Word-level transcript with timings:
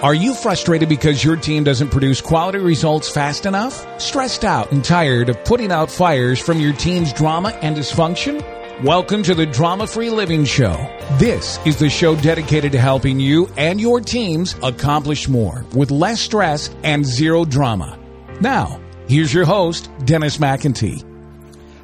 Are 0.00 0.14
you 0.14 0.32
frustrated 0.32 0.88
because 0.88 1.24
your 1.24 1.34
team 1.34 1.64
doesn't 1.64 1.88
produce 1.88 2.20
quality 2.20 2.58
results 2.58 3.10
fast 3.10 3.46
enough? 3.46 4.00
Stressed 4.00 4.44
out 4.44 4.70
and 4.70 4.84
tired 4.84 5.28
of 5.28 5.42
putting 5.42 5.72
out 5.72 5.90
fires 5.90 6.38
from 6.38 6.60
your 6.60 6.72
team's 6.72 7.12
drama 7.12 7.48
and 7.62 7.76
dysfunction? 7.76 8.40
Welcome 8.84 9.24
to 9.24 9.34
the 9.34 9.44
Drama 9.44 9.88
Free 9.88 10.10
Living 10.10 10.44
Show. 10.44 10.76
This 11.18 11.58
is 11.66 11.80
the 11.80 11.90
show 11.90 12.14
dedicated 12.14 12.70
to 12.72 12.80
helping 12.80 13.18
you 13.18 13.50
and 13.56 13.80
your 13.80 14.00
teams 14.00 14.54
accomplish 14.62 15.26
more 15.26 15.66
with 15.74 15.90
less 15.90 16.20
stress 16.20 16.72
and 16.84 17.04
zero 17.04 17.44
drama. 17.44 17.98
Now, 18.40 18.80
here's 19.08 19.34
your 19.34 19.46
host, 19.46 19.90
Dennis 20.04 20.38
McIntee. 20.38 21.07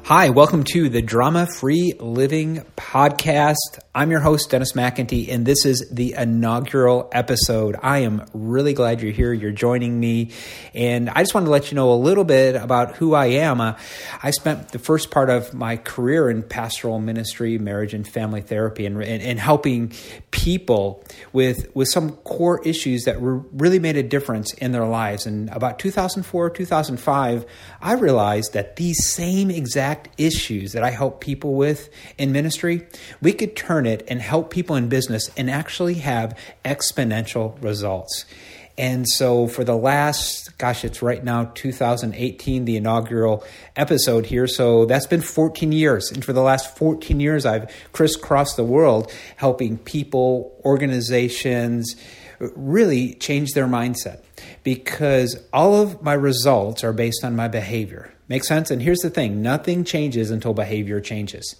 Hi, 0.07 0.29
welcome 0.29 0.63
to 0.65 0.87
the 0.87 1.01
Drama 1.01 1.47
Free 1.47 1.93
Living 1.99 2.63
Podcast. 2.77 3.79
I'm 3.95 4.11
your 4.11 4.19
host, 4.19 4.51
Dennis 4.51 4.73
McIntee, 4.73 5.33
and 5.33 5.47
this 5.47 5.65
is 5.65 5.89
the 5.91 6.13
inaugural 6.13 7.09
episode. 7.11 7.75
I 7.81 7.99
am 7.99 8.23
really 8.31 8.73
glad 8.73 9.01
you're 9.01 9.13
here. 9.13 9.33
You're 9.33 9.51
joining 9.51 9.99
me. 9.99 10.29
And 10.75 11.09
I 11.09 11.23
just 11.23 11.33
wanted 11.33 11.45
to 11.45 11.51
let 11.51 11.71
you 11.71 11.75
know 11.75 11.91
a 11.91 11.95
little 11.95 12.23
bit 12.23 12.55
about 12.55 12.97
who 12.97 13.15
I 13.15 13.27
am. 13.27 13.59
Uh, 13.59 13.77
I 14.21 14.29
spent 14.29 14.73
the 14.73 14.77
first 14.77 15.09
part 15.09 15.31
of 15.31 15.55
my 15.55 15.77
career 15.77 16.29
in 16.29 16.43
pastoral 16.43 16.99
ministry, 16.99 17.57
marriage 17.57 17.95
and 17.95 18.07
family 18.07 18.41
therapy, 18.41 18.85
and, 18.85 19.01
and, 19.01 19.23
and 19.23 19.39
helping 19.39 19.91
people 20.29 21.03
with, 21.33 21.73
with 21.75 21.87
some 21.87 22.11
core 22.17 22.61
issues 22.63 23.05
that 23.05 23.15
really 23.19 23.79
made 23.79 23.97
a 23.97 24.03
difference 24.03 24.53
in 24.53 24.71
their 24.71 24.85
lives. 24.85 25.25
And 25.25 25.49
about 25.49 25.79
2004, 25.79 26.51
2005, 26.51 27.45
I 27.81 27.93
realized 27.93 28.53
that 28.53 28.75
these 28.75 28.97
same 29.07 29.49
exact 29.49 29.94
exact 29.95 30.19
issues 30.19 30.73
that 30.73 30.83
I 30.83 30.91
help 30.91 31.21
people 31.21 31.55
with 31.55 31.89
in 32.17 32.31
ministry, 32.31 32.87
we 33.21 33.33
could 33.33 33.55
turn 33.55 33.85
it 33.85 34.03
and 34.07 34.21
help 34.21 34.51
people 34.51 34.75
in 34.75 34.89
business 34.89 35.31
and 35.37 35.49
actually 35.49 35.95
have 35.95 36.37
exponential 36.63 37.61
results. 37.63 38.25
And 38.77 39.07
so, 39.07 39.47
for 39.47 39.63
the 39.63 39.77
last, 39.77 40.57
gosh, 40.57 40.83
it's 40.83 41.01
right 41.01 41.23
now 41.23 41.45
2018, 41.55 42.65
the 42.65 42.75
inaugural 42.75 43.45
episode 43.77 44.25
here. 44.25 44.47
So, 44.47 44.83
that's 44.85 45.07
been 45.07 45.21
14 45.21 45.71
years. 45.71 46.11
And 46.11 46.25
for 46.25 46.33
the 46.33 46.41
last 46.41 46.77
14 46.77 47.21
years, 47.21 47.45
I've 47.45 47.73
crisscrossed 47.93 48.57
the 48.57 48.65
world 48.65 49.13
helping 49.37 49.77
people, 49.77 50.59
organizations 50.65 51.95
really 52.39 53.13
change 53.13 53.53
their 53.53 53.65
mindset 53.65 54.21
because 54.63 55.41
all 55.53 55.81
of 55.81 56.01
my 56.01 56.11
results 56.11 56.83
are 56.83 56.91
based 56.91 57.23
on 57.23 57.33
my 57.33 57.47
behavior. 57.47 58.14
Make 58.27 58.43
sense? 58.43 58.71
And 58.71 58.81
here's 58.81 58.99
the 58.99 59.09
thing 59.09 59.41
nothing 59.41 59.83
changes 59.83 60.31
until 60.31 60.53
behavior 60.53 60.99
changes. 61.01 61.55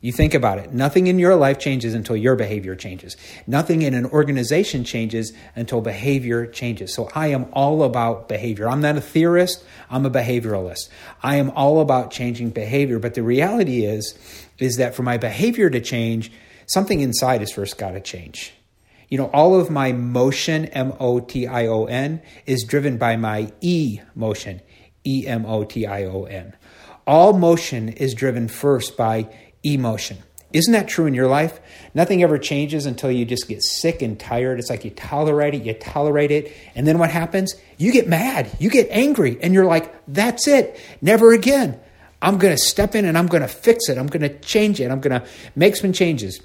You 0.00 0.12
think 0.12 0.32
about 0.32 0.58
it. 0.58 0.72
Nothing 0.72 1.08
in 1.08 1.18
your 1.18 1.34
life 1.34 1.58
changes 1.58 1.92
until 1.92 2.16
your 2.16 2.36
behavior 2.36 2.76
changes. 2.76 3.16
Nothing 3.48 3.82
in 3.82 3.94
an 3.94 4.06
organization 4.06 4.84
changes 4.84 5.32
until 5.56 5.80
behavior 5.80 6.46
changes. 6.46 6.94
So 6.94 7.10
I 7.16 7.28
am 7.28 7.46
all 7.52 7.82
about 7.82 8.28
behavior. 8.28 8.68
I'm 8.68 8.80
not 8.80 8.96
a 8.96 9.00
theorist, 9.00 9.64
I'm 9.90 10.06
a 10.06 10.10
behavioralist. 10.10 10.88
I 11.20 11.36
am 11.36 11.50
all 11.50 11.80
about 11.80 12.12
changing 12.12 12.50
behavior, 12.50 13.00
but 13.00 13.14
the 13.14 13.24
reality 13.24 13.84
is 13.84 14.16
is 14.58 14.76
that 14.76 14.94
for 14.94 15.02
my 15.02 15.16
behavior 15.16 15.68
to 15.70 15.80
change, 15.80 16.30
something 16.66 17.00
inside 17.00 17.40
has 17.40 17.50
first 17.50 17.76
got 17.76 17.92
to 17.92 18.00
change. 18.00 18.52
You 19.08 19.18
know, 19.18 19.30
all 19.32 19.58
of 19.58 19.70
my 19.70 19.92
motion, 19.92 20.66
M 20.66 20.92
O 21.00 21.18
T 21.18 21.48
I 21.48 21.66
O 21.66 21.86
N, 21.86 22.22
is 22.46 22.62
driven 22.62 22.98
by 22.98 23.16
my 23.16 23.50
E 23.60 24.00
motion, 24.14 24.60
E 25.08 25.26
M 25.26 25.46
O 25.46 25.64
T 25.64 25.86
I 25.86 26.04
O 26.04 26.24
N. 26.24 26.54
All 27.06 27.32
motion 27.32 27.88
is 27.88 28.12
driven 28.12 28.48
first 28.48 28.96
by 28.96 29.28
emotion. 29.64 30.18
Isn't 30.52 30.72
that 30.72 30.88
true 30.88 31.06
in 31.06 31.14
your 31.14 31.26
life? 31.26 31.60
Nothing 31.94 32.22
ever 32.22 32.38
changes 32.38 32.86
until 32.86 33.10
you 33.10 33.24
just 33.24 33.48
get 33.48 33.62
sick 33.62 34.00
and 34.00 34.18
tired. 34.18 34.58
It's 34.58 34.70
like 34.70 34.84
you 34.84 34.90
tolerate 34.90 35.54
it, 35.54 35.62
you 35.62 35.74
tolerate 35.74 36.30
it, 36.30 36.54
and 36.74 36.86
then 36.86 36.98
what 36.98 37.10
happens? 37.10 37.54
You 37.76 37.92
get 37.92 38.08
mad, 38.08 38.50
you 38.58 38.70
get 38.70 38.88
angry, 38.90 39.38
and 39.42 39.52
you're 39.52 39.66
like, 39.66 39.94
that's 40.06 40.48
it, 40.48 40.80
never 41.02 41.32
again. 41.32 41.78
I'm 42.20 42.38
going 42.38 42.54
to 42.54 42.62
step 42.62 42.94
in 42.94 43.04
and 43.04 43.16
I'm 43.16 43.26
going 43.26 43.42
to 43.42 43.48
fix 43.48 43.88
it. 43.88 43.96
I'm 43.96 44.08
going 44.08 44.22
to 44.22 44.38
change 44.40 44.80
it. 44.80 44.90
I'm 44.90 45.00
going 45.00 45.20
to 45.20 45.26
make 45.54 45.76
some 45.76 45.92
changes. 45.92 46.40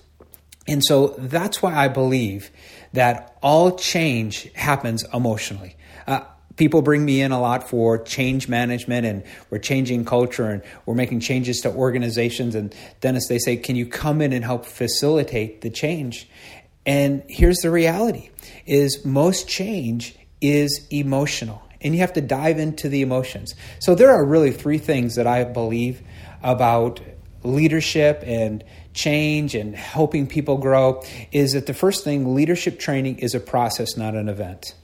And 0.67 0.83
so 0.85 1.15
that's 1.17 1.61
why 1.61 1.73
I 1.73 1.87
believe 1.87 2.51
that 2.93 3.37
all 3.41 3.75
change 3.75 4.51
happens 4.53 5.03
emotionally. 5.13 5.75
Uh, 6.05 6.21
people 6.55 6.81
bring 6.81 7.03
me 7.03 7.21
in 7.21 7.31
a 7.31 7.39
lot 7.39 7.67
for 7.69 7.97
change 7.97 8.47
management 8.47 9.05
and 9.05 9.23
we're 9.49 9.59
changing 9.59 10.05
culture 10.05 10.49
and 10.49 10.61
we're 10.85 10.95
making 10.95 11.19
changes 11.19 11.61
to 11.61 11.69
organizations. 11.71 12.55
And 12.55 12.73
dennis 13.01 13.27
they 13.27 13.39
say 13.39 13.57
can 13.57 13.75
you 13.75 13.85
come 13.85 14.21
in 14.21 14.33
and 14.33 14.43
help 14.43 14.65
facilitate 14.65 15.61
the 15.61 15.69
change? 15.69 16.29
And 16.85 17.23
here's 17.27 17.57
the 17.57 17.71
reality 17.71 18.29
is 18.65 19.05
most 19.05 19.47
change 19.47 20.15
is 20.41 20.85
emotional 20.91 21.61
and 21.81 21.93
you 21.93 22.01
have 22.01 22.13
to 22.13 22.21
dive 22.21 22.59
into 22.59 22.87
the 22.89 23.01
emotions. 23.01 23.55
So 23.79 23.95
there 23.95 24.11
are 24.11 24.25
really 24.25 24.51
three 24.51 24.77
things 24.77 25.15
that 25.15 25.27
i 25.27 25.43
believe 25.43 26.01
about 26.41 27.01
leadership 27.43 28.23
and 28.25 28.63
change 28.93 29.55
and 29.55 29.75
helping 29.75 30.27
people 30.27 30.57
grow 30.57 31.03
is 31.31 31.53
that 31.53 31.65
the 31.65 31.73
first 31.73 32.03
thing 32.03 32.35
leadership 32.35 32.79
training 32.79 33.19
is 33.19 33.33
a 33.33 33.39
process 33.39 33.97
not 33.97 34.15
an 34.15 34.29
event 34.29 34.75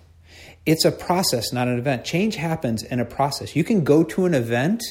it's 0.69 0.85
a 0.85 0.91
process, 0.91 1.51
not 1.51 1.67
an 1.67 1.79
event. 1.79 2.05
Change 2.05 2.35
happens 2.35 2.83
in 2.83 2.99
a 2.99 3.05
process. 3.05 3.55
You 3.55 3.63
can 3.63 3.83
go 3.83 4.03
to 4.03 4.25
an 4.25 4.35
event, 4.35 4.83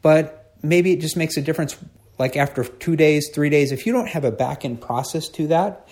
but 0.00 0.54
maybe 0.62 0.92
it 0.92 1.00
just 1.02 1.14
makes 1.14 1.36
a 1.36 1.42
difference 1.42 1.76
like 2.18 2.38
after 2.38 2.64
two 2.64 2.96
days, 2.96 3.28
three 3.34 3.50
days. 3.50 3.70
If 3.70 3.84
you 3.84 3.92
don't 3.92 4.08
have 4.08 4.24
a 4.24 4.32
back 4.32 4.64
end 4.64 4.80
process 4.80 5.28
to 5.28 5.46
that, 5.48 5.86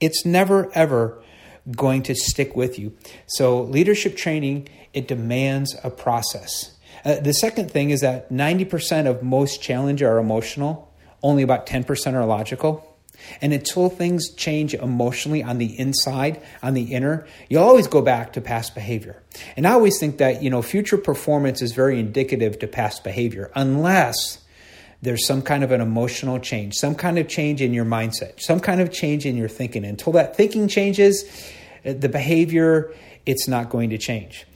it's 0.00 0.26
never 0.26 0.70
ever 0.74 1.22
going 1.70 2.02
to 2.02 2.14
stick 2.14 2.54
with 2.54 2.78
you. 2.78 2.94
So, 3.26 3.62
leadership 3.62 4.18
training, 4.18 4.68
it 4.92 5.08
demands 5.08 5.74
a 5.82 5.88
process. 5.88 6.76
Uh, 7.06 7.20
the 7.20 7.32
second 7.32 7.70
thing 7.70 7.88
is 7.88 8.02
that 8.02 8.30
90% 8.30 9.06
of 9.06 9.22
most 9.22 9.62
challenge 9.62 10.02
are 10.02 10.18
emotional, 10.18 10.92
only 11.22 11.42
about 11.42 11.66
10% 11.66 12.12
are 12.12 12.26
logical. 12.26 12.91
And 13.40 13.52
until 13.52 13.88
things 13.88 14.30
change 14.34 14.74
emotionally 14.74 15.42
on 15.42 15.58
the 15.58 15.78
inside, 15.78 16.42
on 16.62 16.74
the 16.74 16.92
inner, 16.94 17.26
you 17.48 17.58
always 17.58 17.86
go 17.86 18.02
back 18.02 18.32
to 18.34 18.40
past 18.40 18.74
behavior. 18.74 19.22
And 19.56 19.66
I 19.66 19.72
always 19.72 19.98
think 19.98 20.18
that, 20.18 20.42
you 20.42 20.50
know, 20.50 20.62
future 20.62 20.98
performance 20.98 21.62
is 21.62 21.72
very 21.72 21.98
indicative 21.98 22.58
to 22.60 22.66
past 22.66 23.04
behavior 23.04 23.50
unless 23.54 24.38
there's 25.02 25.26
some 25.26 25.42
kind 25.42 25.64
of 25.64 25.72
an 25.72 25.80
emotional 25.80 26.38
change, 26.38 26.74
some 26.74 26.94
kind 26.94 27.18
of 27.18 27.28
change 27.28 27.60
in 27.60 27.74
your 27.74 27.84
mindset, 27.84 28.40
some 28.40 28.60
kind 28.60 28.80
of 28.80 28.92
change 28.92 29.26
in 29.26 29.36
your 29.36 29.48
thinking. 29.48 29.84
Until 29.84 30.12
that 30.12 30.36
thinking 30.36 30.68
changes, 30.68 31.24
eh, 31.84 31.92
the 31.92 32.08
behavior, 32.08 32.94
it's 33.26 33.48
not 33.48 33.68
going 33.68 33.90
to 33.90 33.98
change. 33.98 34.46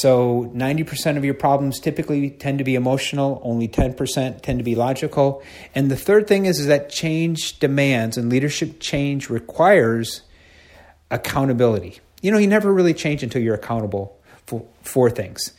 So 0.00 0.50
90% 0.54 1.16
of 1.16 1.24
your 1.24 1.34
problems 1.34 1.80
typically 1.80 2.28
tend 2.28 2.58
to 2.58 2.64
be 2.64 2.74
emotional, 2.74 3.40
only 3.42 3.66
10% 3.66 4.42
tend 4.42 4.58
to 4.58 4.62
be 4.62 4.74
logical. 4.74 5.42
And 5.74 5.90
the 5.90 5.96
third 5.96 6.26
thing 6.26 6.44
is, 6.44 6.58
is 6.60 6.66
that 6.66 6.90
change 6.90 7.58
demands 7.60 8.18
and 8.18 8.28
leadership 8.28 8.78
change 8.78 9.30
requires 9.30 10.20
accountability. 11.10 12.00
You 12.20 12.30
know, 12.30 12.36
you 12.36 12.46
never 12.46 12.72
really 12.72 12.92
change 12.92 13.22
until 13.22 13.40
you're 13.40 13.54
accountable 13.54 14.18
for, 14.44 14.66
for 14.82 15.08
things. 15.08 15.52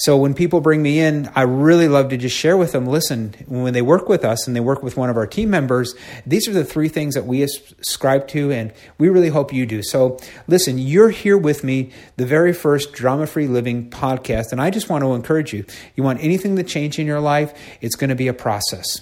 So 0.00 0.16
when 0.16 0.32
people 0.32 0.60
bring 0.60 0.80
me 0.80 1.00
in, 1.00 1.28
I 1.34 1.42
really 1.42 1.88
love 1.88 2.10
to 2.10 2.16
just 2.16 2.36
share 2.36 2.56
with 2.56 2.70
them 2.70 2.86
listen, 2.86 3.34
when 3.48 3.72
they 3.72 3.82
work 3.82 4.08
with 4.08 4.24
us 4.24 4.46
and 4.46 4.54
they 4.54 4.60
work 4.60 4.80
with 4.80 4.96
one 4.96 5.10
of 5.10 5.16
our 5.16 5.26
team 5.26 5.50
members, 5.50 5.92
these 6.24 6.46
are 6.46 6.52
the 6.52 6.64
three 6.64 6.88
things 6.88 7.16
that 7.16 7.26
we 7.26 7.42
ascribe 7.42 8.28
to, 8.28 8.52
and 8.52 8.72
we 8.98 9.08
really 9.08 9.28
hope 9.28 9.52
you 9.52 9.66
do. 9.66 9.82
So 9.82 10.16
listen, 10.46 10.78
you're 10.78 11.10
here 11.10 11.36
with 11.36 11.64
me, 11.64 11.90
the 12.16 12.26
very 12.26 12.52
first 12.52 12.92
Drama 12.92 13.26
Free 13.26 13.48
Living 13.48 13.90
podcast, 13.90 14.52
and 14.52 14.60
I 14.60 14.70
just 14.70 14.88
want 14.88 15.02
to 15.02 15.14
encourage 15.14 15.52
you. 15.52 15.64
You 15.96 16.04
want 16.04 16.22
anything 16.22 16.54
to 16.56 16.62
change 16.62 17.00
in 17.00 17.06
your 17.06 17.20
life, 17.20 17.52
it's 17.80 17.96
going 17.96 18.10
to 18.10 18.16
be 18.16 18.28
a 18.28 18.34
process. 18.34 19.00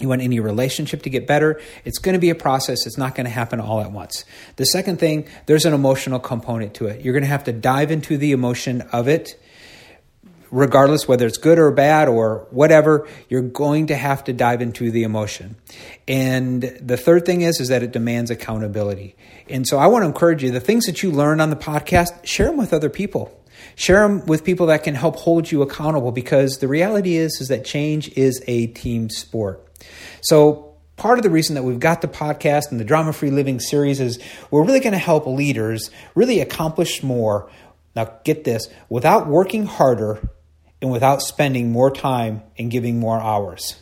You 0.00 0.08
want 0.08 0.22
any 0.22 0.40
relationship 0.40 1.02
to 1.02 1.10
get 1.10 1.28
better, 1.28 1.60
it's 1.84 1.98
going 1.98 2.14
to 2.14 2.20
be 2.20 2.30
a 2.30 2.34
process. 2.34 2.86
It's 2.86 2.98
not 2.98 3.14
going 3.14 3.26
to 3.26 3.30
happen 3.30 3.60
all 3.60 3.80
at 3.80 3.92
once. 3.92 4.24
The 4.56 4.66
second 4.66 4.98
thing, 4.98 5.28
there's 5.46 5.64
an 5.64 5.74
emotional 5.74 6.18
component 6.18 6.74
to 6.74 6.86
it. 6.86 7.04
You're 7.04 7.14
going 7.14 7.22
to 7.22 7.28
have 7.28 7.44
to 7.44 7.52
dive 7.52 7.92
into 7.92 8.16
the 8.16 8.32
emotion 8.32 8.82
of 8.92 9.06
it 9.06 9.40
regardless 10.50 11.06
whether 11.06 11.26
it's 11.26 11.38
good 11.38 11.58
or 11.58 11.70
bad 11.70 12.08
or 12.08 12.46
whatever, 12.50 13.08
you're 13.28 13.42
going 13.42 13.88
to 13.88 13.96
have 13.96 14.24
to 14.24 14.32
dive 14.32 14.62
into 14.62 14.90
the 14.90 15.02
emotion. 15.02 15.56
And 16.06 16.62
the 16.80 16.96
third 16.96 17.26
thing 17.26 17.42
is 17.42 17.60
is 17.60 17.68
that 17.68 17.82
it 17.82 17.92
demands 17.92 18.30
accountability. 18.30 19.16
And 19.48 19.66
so 19.66 19.78
I 19.78 19.86
want 19.86 20.02
to 20.02 20.06
encourage 20.06 20.42
you 20.42 20.50
the 20.50 20.60
things 20.60 20.86
that 20.86 21.02
you 21.02 21.10
learn 21.10 21.40
on 21.40 21.50
the 21.50 21.56
podcast, 21.56 22.24
share 22.24 22.46
them 22.46 22.56
with 22.56 22.72
other 22.72 22.90
people. 22.90 23.34
Share 23.74 24.06
them 24.06 24.24
with 24.26 24.44
people 24.44 24.66
that 24.66 24.84
can 24.84 24.94
help 24.94 25.16
hold 25.16 25.50
you 25.50 25.62
accountable 25.62 26.12
because 26.12 26.58
the 26.58 26.68
reality 26.68 27.16
is 27.16 27.40
is 27.40 27.48
that 27.48 27.64
change 27.64 28.08
is 28.16 28.42
a 28.46 28.68
team 28.68 29.10
sport. 29.10 29.64
So 30.20 30.76
part 30.96 31.18
of 31.18 31.24
the 31.24 31.30
reason 31.30 31.54
that 31.56 31.64
we've 31.64 31.80
got 31.80 32.00
the 32.00 32.08
podcast 32.08 32.70
and 32.70 32.78
the 32.78 32.84
drama 32.84 33.12
free 33.12 33.30
living 33.30 33.58
series 33.58 33.98
is 34.00 34.18
we're 34.50 34.64
really 34.64 34.80
going 34.80 34.92
to 34.92 34.98
help 34.98 35.26
leaders 35.26 35.90
really 36.14 36.40
accomplish 36.40 37.02
more 37.02 37.50
now, 37.98 38.12
get 38.22 38.44
this 38.44 38.68
without 38.88 39.26
working 39.26 39.66
harder 39.66 40.20
and 40.80 40.90
without 40.90 41.22
spending 41.22 41.72
more 41.72 41.90
time 41.90 42.42
and 42.58 42.70
giving 42.70 43.00
more 43.00 43.20
hours. 43.20 43.76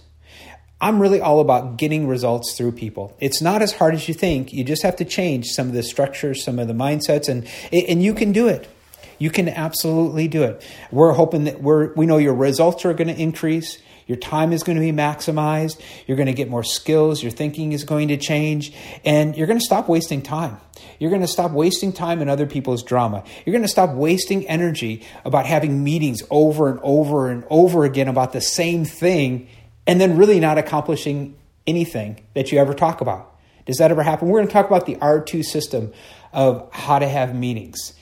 I'm 0.81 1.00
really 1.00 1.20
all 1.20 1.40
about 1.40 1.78
getting 1.78 2.06
results 2.06 2.54
through 2.56 2.72
people. 2.72 3.16
It's 3.19 3.40
not 3.40 3.62
as 3.62 3.72
hard 3.72 3.94
as 3.94 4.08
you 4.08 4.14
think. 4.14 4.52
You 4.52 4.62
just 4.62 4.82
have 4.82 4.96
to 4.96 5.04
change 5.04 5.46
some 5.46 5.69
of 5.69 5.72
the 5.75 5.82
structures, 5.82 6.44
some 6.44 6.58
of 6.58 6.69
the 6.69 6.75
mindsets, 6.75 7.28
and 7.28 7.48
and 7.72 8.02
you 8.02 8.12
can 8.12 8.32
do 8.32 8.48
it. 8.48 8.69
You 9.19 9.31
can 9.31 9.48
absolutely 9.48 10.28
do 10.28 10.43
it. 10.43 10.62
We're 10.90 11.12
hoping 11.12 11.44
that 11.44 11.62
we're 11.62 11.94
we 11.94 12.04
know 12.04 12.19
your 12.19 12.34
results 12.34 12.84
are 12.84 12.93
going 12.93 13.08
to 13.08 13.20
increase. 13.20 13.78
Your 14.06 14.17
time 14.17 14.53
is 14.53 14.62
going 14.62 14.76
to 14.76 14.81
be 14.81 14.93
maximized. 14.93 15.81
You're 16.06 16.17
going 16.17 16.26
to 16.26 16.32
get 16.32 16.49
more 16.49 16.62
skills. 16.62 17.23
Your 17.23 17.32
thinking 17.32 17.73
is 17.73 17.82
going 17.82 18.08
to 18.08 18.17
change. 18.17 18.73
And 19.05 19.37
you're 19.37 19.49
going 19.49 19.58
to 19.58 19.64
stop 19.64 19.88
wasting 19.88 20.23
time. 20.23 20.58
You're 21.00 21.11
going 21.11 21.23
to 21.23 21.29
stop 21.29 21.50
wasting 21.50 21.93
time 21.93 22.23
in 22.23 22.29
other 22.29 22.47
people's 22.47 22.85
drama. 22.85 23.25
You're 23.44 23.53
going 23.53 23.64
to 23.64 23.69
stop 23.69 23.94
wasting 23.94 24.47
energy 24.47 25.05
about 25.25 25.47
having 25.47 25.82
meetings 25.82 26.23
over 26.31 26.69
and 26.69 26.79
over 26.82 27.29
and 27.29 27.44
over 27.50 27.85
again 27.85 28.06
about 28.06 28.32
the 28.32 28.41
same 28.41 28.85
thing 28.85 29.49
and 29.87 30.00
then 30.00 30.17
really 30.17 30.38
not 30.38 30.56
accomplishing 30.56 31.37
anything 31.67 32.25
that 32.35 32.53
you 32.53 32.58
ever 32.58 32.75
talk 32.75 33.00
about. 33.00 33.37
Does 33.67 33.79
that 33.79 33.91
ever 33.91 34.05
happen? 34.05 34.29
We're 34.29 34.38
going 34.38 34.47
to 34.47 34.53
talk 34.53 34.67
about 34.67 34.87
the 34.87 34.94
R2 34.97 35.44
system 35.44 35.93
of 36.32 36.69
how 36.73 37.00
to 37.00 37.08
have 37.08 37.35
meetings. 37.35 37.93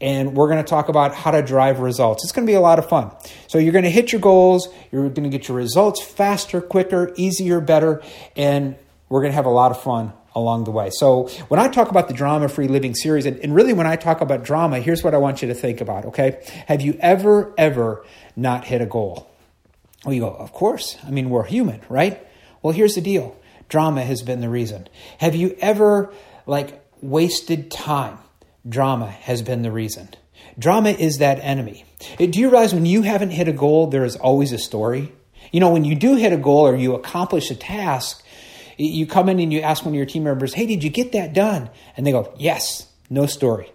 And 0.00 0.34
we're 0.34 0.48
going 0.48 0.62
to 0.62 0.68
talk 0.68 0.88
about 0.88 1.14
how 1.14 1.30
to 1.30 1.42
drive 1.42 1.80
results. 1.80 2.24
It's 2.24 2.32
going 2.32 2.46
to 2.46 2.50
be 2.50 2.54
a 2.56 2.60
lot 2.60 2.78
of 2.78 2.88
fun. 2.88 3.10
So, 3.46 3.58
you're 3.58 3.72
going 3.72 3.84
to 3.84 3.90
hit 3.90 4.12
your 4.12 4.20
goals, 4.20 4.68
you're 4.92 5.08
going 5.08 5.24
to 5.24 5.30
get 5.30 5.48
your 5.48 5.56
results 5.56 6.02
faster, 6.02 6.60
quicker, 6.60 7.12
easier, 7.16 7.60
better, 7.60 8.02
and 8.36 8.76
we're 9.08 9.20
going 9.20 9.32
to 9.32 9.36
have 9.36 9.46
a 9.46 9.50
lot 9.50 9.70
of 9.70 9.82
fun 9.82 10.12
along 10.34 10.64
the 10.64 10.70
way. 10.70 10.90
So, 10.90 11.28
when 11.48 11.58
I 11.58 11.68
talk 11.68 11.90
about 11.90 12.08
the 12.08 12.14
Drama 12.14 12.48
Free 12.48 12.68
Living 12.68 12.94
series, 12.94 13.26
and, 13.26 13.38
and 13.40 13.54
really 13.54 13.72
when 13.72 13.86
I 13.86 13.96
talk 13.96 14.20
about 14.20 14.44
drama, 14.44 14.80
here's 14.80 15.02
what 15.02 15.14
I 15.14 15.18
want 15.18 15.42
you 15.42 15.48
to 15.48 15.54
think 15.54 15.80
about, 15.80 16.04
okay? 16.06 16.42
Have 16.66 16.82
you 16.82 16.96
ever, 17.00 17.54
ever 17.56 18.04
not 18.36 18.66
hit 18.66 18.82
a 18.82 18.86
goal? 18.86 19.30
Well, 20.04 20.14
you 20.14 20.20
go, 20.20 20.30
of 20.30 20.52
course. 20.52 20.96
I 21.04 21.10
mean, 21.10 21.30
we're 21.30 21.44
human, 21.44 21.80
right? 21.88 22.24
Well, 22.62 22.72
here's 22.72 22.94
the 22.94 23.00
deal 23.00 23.36
drama 23.68 24.04
has 24.04 24.22
been 24.22 24.40
the 24.40 24.48
reason. 24.48 24.88
Have 25.18 25.34
you 25.34 25.56
ever, 25.60 26.12
like, 26.46 26.84
wasted 27.00 27.70
time? 27.70 28.18
Drama 28.68 29.06
has 29.06 29.42
been 29.42 29.62
the 29.62 29.72
reason. 29.72 30.08
Drama 30.58 30.90
is 30.90 31.18
that 31.18 31.38
enemy. 31.40 31.84
Do 32.18 32.38
you 32.38 32.50
realize 32.50 32.74
when 32.74 32.86
you 32.86 33.02
haven't 33.02 33.30
hit 33.30 33.48
a 33.48 33.52
goal, 33.52 33.88
there 33.88 34.04
is 34.04 34.16
always 34.16 34.52
a 34.52 34.58
story? 34.58 35.12
You 35.52 35.60
know, 35.60 35.70
when 35.70 35.84
you 35.84 35.94
do 35.94 36.16
hit 36.16 36.32
a 36.32 36.36
goal 36.36 36.66
or 36.66 36.76
you 36.76 36.94
accomplish 36.94 37.50
a 37.50 37.54
task, 37.54 38.24
you 38.76 39.06
come 39.06 39.28
in 39.28 39.40
and 39.40 39.52
you 39.52 39.60
ask 39.60 39.84
one 39.84 39.94
of 39.94 39.96
your 39.96 40.06
team 40.06 40.24
members, 40.24 40.54
Hey, 40.54 40.66
did 40.66 40.82
you 40.82 40.90
get 40.90 41.12
that 41.12 41.32
done? 41.32 41.70
And 41.96 42.06
they 42.06 42.12
go, 42.12 42.32
Yes, 42.38 42.86
no 43.08 43.26
story. 43.26 43.72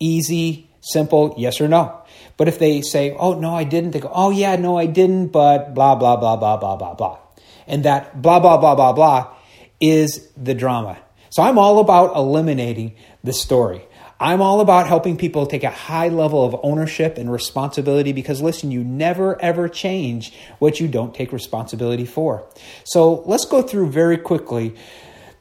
Easy, 0.00 0.70
simple, 0.80 1.34
yes 1.36 1.60
or 1.60 1.68
no. 1.68 2.00
But 2.36 2.48
if 2.48 2.58
they 2.58 2.82
say, 2.82 3.12
oh, 3.12 3.38
no, 3.38 3.54
I 3.54 3.64
didn't, 3.64 3.92
they 3.92 4.00
go, 4.00 4.10
oh, 4.12 4.30
yeah, 4.30 4.56
no, 4.56 4.76
I 4.76 4.86
didn't, 4.86 5.28
but 5.28 5.72
blah, 5.74 5.94
blah, 5.94 6.16
blah, 6.16 6.36
blah, 6.36 6.56
blah, 6.56 6.76
blah, 6.76 6.94
blah. 6.94 7.18
And 7.66 7.84
that 7.84 8.20
blah, 8.20 8.40
blah, 8.40 8.58
blah, 8.58 8.74
blah, 8.74 8.92
blah 8.92 9.34
is 9.80 10.28
the 10.36 10.54
drama. 10.54 10.98
So 11.30 11.42
I'm 11.42 11.58
all 11.58 11.78
about 11.78 12.16
eliminating 12.16 12.96
the 13.22 13.32
story. 13.32 13.86
I'm 14.20 14.40
all 14.40 14.60
about 14.60 14.86
helping 14.86 15.16
people 15.16 15.46
take 15.46 15.64
a 15.64 15.70
high 15.70 16.08
level 16.08 16.44
of 16.44 16.56
ownership 16.62 17.18
and 17.18 17.30
responsibility 17.30 18.12
because, 18.12 18.40
listen, 18.40 18.70
you 18.70 18.84
never 18.84 19.40
ever 19.42 19.68
change 19.68 20.32
what 20.58 20.80
you 20.80 20.88
don't 20.88 21.14
take 21.14 21.32
responsibility 21.32 22.06
for. 22.06 22.46
So 22.84 23.22
let's 23.26 23.44
go 23.44 23.62
through 23.62 23.90
very 23.90 24.16
quickly 24.16 24.74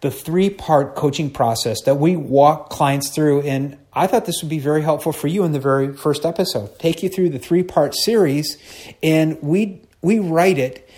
the 0.02 0.12
three 0.12 0.50
part 0.50 0.96
coaching 0.96 1.30
process 1.30 1.81
that 1.84 1.96
we 1.96 2.16
walk 2.16 2.70
clients 2.70 3.10
through. 3.10 3.42
And 3.44 3.78
I 3.94 4.08
thought 4.08 4.25
this 4.25 4.42
would 4.42 4.50
be 4.50 4.60
very 4.60 4.81
helpful 4.81 5.14
for 5.14 5.28
you 5.28 5.44
in 5.44 5.54
the 5.54 5.60
very 5.60 5.94
first 5.94 6.25
episode. 6.25 6.78
Take 6.80 7.04
you 7.04 7.10
through 7.10 7.30
the 7.30 7.40
three 7.40 7.64
part 7.64 7.96
series, 7.96 8.58
and 9.02 9.42
we 9.42 9.81
we 10.02 10.20
write 10.20 10.58
it 10.58 10.90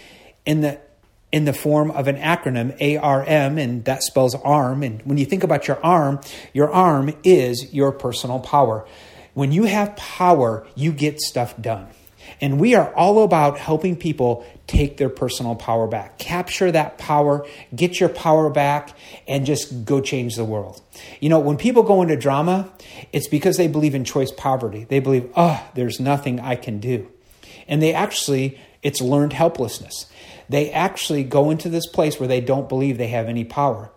in 0.45 0.61
the 0.61 0.79
in 1.35 1.43
the 1.43 1.51
form 1.51 1.91
of 1.91 2.07
an 2.07 2.15
acronym 2.15 2.71
ARM, 3.03 3.57
and 3.57 3.83
that 3.83 4.01
spells 4.01 4.33
arm. 4.35 4.81
And 4.83 5.01
when 5.01 5.17
you 5.17 5.25
think 5.25 5.43
about 5.43 5.67
your 5.67 5.85
arm, 5.85 6.21
your 6.53 6.71
arm 6.71 7.13
is 7.25 7.73
your 7.73 7.91
personal 7.91 8.39
power. 8.39 8.87
When 9.33 9.51
you 9.51 9.65
have 9.65 9.97
power, 9.97 10.65
you 10.75 10.93
get 10.93 11.19
stuff 11.19 11.53
done. 11.59 11.87
And 12.39 12.57
we 12.57 12.73
are 12.73 12.95
all 12.95 13.21
about 13.21 13.57
helping 13.57 13.97
people 13.97 14.45
take 14.65 14.95
their 14.95 15.09
personal 15.09 15.55
power 15.55 15.87
back. 15.87 16.17
Capture 16.19 16.71
that 16.71 16.97
power, 16.97 17.45
get 17.75 17.99
your 17.99 18.07
power 18.07 18.49
back, 18.49 18.97
and 19.27 19.45
just 19.45 19.83
go 19.83 19.99
change 19.99 20.37
the 20.37 20.45
world. 20.45 20.81
You 21.19 21.27
know, 21.27 21.39
when 21.39 21.57
people 21.57 21.83
go 21.83 22.01
into 22.01 22.15
drama, 22.15 22.71
it's 23.11 23.27
because 23.27 23.57
they 23.57 23.67
believe 23.67 23.93
in 23.93 24.05
choice 24.05 24.31
poverty. 24.31 24.85
They 24.85 24.99
believe, 24.99 25.29
oh, 25.35 25.61
there's 25.75 25.99
nothing 25.99 26.39
I 26.39 26.55
can 26.55 26.79
do. 26.79 27.11
And 27.67 27.81
they 27.81 27.93
actually, 27.93 28.57
it's 28.85 29.01
learned 29.01 29.33
helplessness. 29.33 30.05
They 30.47 30.71
actually 30.71 31.23
go 31.23 31.49
into 31.49 31.69
this 31.69 31.87
place 31.87 32.19
where 32.19 32.27
they 32.27 32.39
don't 32.39 32.69
believe 32.69 32.97
they 32.97 33.07
have 33.07 33.27
any 33.27 33.43
power. 33.43 33.89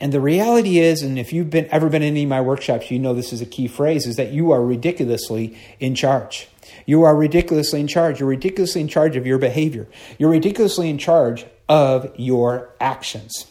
And 0.00 0.12
the 0.12 0.20
reality 0.20 0.78
is, 0.78 1.02
and 1.02 1.18
if 1.18 1.32
you've 1.32 1.50
been 1.50 1.66
ever 1.72 1.88
been 1.88 2.02
in 2.02 2.12
any 2.12 2.22
of 2.22 2.28
my 2.28 2.40
workshops, 2.40 2.88
you 2.88 3.00
know 3.00 3.14
this 3.14 3.32
is 3.32 3.40
a 3.40 3.46
key 3.46 3.66
phrase, 3.66 4.06
is 4.06 4.14
that 4.14 4.32
you 4.32 4.52
are 4.52 4.64
ridiculously 4.64 5.58
in 5.80 5.96
charge. 5.96 6.48
You 6.86 7.02
are 7.02 7.16
ridiculously 7.16 7.80
in 7.80 7.88
charge. 7.88 8.20
You're 8.20 8.28
ridiculously 8.28 8.80
in 8.80 8.86
charge 8.86 9.16
of 9.16 9.26
your 9.26 9.38
behavior. 9.38 9.88
You're 10.18 10.30
ridiculously 10.30 10.88
in 10.88 10.98
charge 10.98 11.44
of 11.68 12.12
your 12.16 12.70
actions. 12.80 13.46